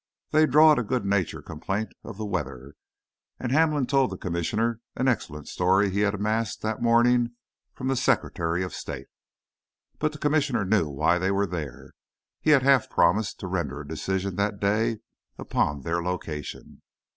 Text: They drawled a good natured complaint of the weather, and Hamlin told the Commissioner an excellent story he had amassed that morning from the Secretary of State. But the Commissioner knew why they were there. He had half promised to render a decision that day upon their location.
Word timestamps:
They 0.31 0.47
drawled 0.47 0.79
a 0.79 0.83
good 0.83 1.05
natured 1.05 1.43
complaint 1.45 1.93
of 2.03 2.17
the 2.17 2.25
weather, 2.25 2.73
and 3.39 3.51
Hamlin 3.51 3.85
told 3.85 4.09
the 4.09 4.17
Commissioner 4.17 4.81
an 4.95 5.07
excellent 5.07 5.47
story 5.47 5.91
he 5.91 5.99
had 5.99 6.15
amassed 6.15 6.63
that 6.63 6.81
morning 6.81 7.35
from 7.75 7.87
the 7.87 7.95
Secretary 7.95 8.63
of 8.63 8.73
State. 8.73 9.09
But 9.99 10.11
the 10.11 10.17
Commissioner 10.17 10.65
knew 10.65 10.89
why 10.89 11.19
they 11.19 11.29
were 11.29 11.45
there. 11.45 11.91
He 12.39 12.49
had 12.49 12.63
half 12.63 12.89
promised 12.89 13.39
to 13.41 13.47
render 13.47 13.79
a 13.81 13.87
decision 13.87 14.37
that 14.37 14.59
day 14.59 15.01
upon 15.37 15.81
their 15.81 16.01
location. 16.01 16.81